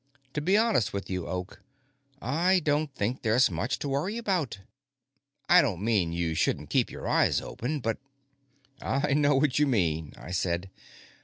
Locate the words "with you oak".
0.93-1.61